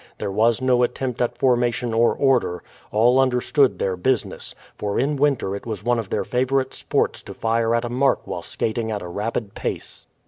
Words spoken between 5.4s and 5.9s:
it was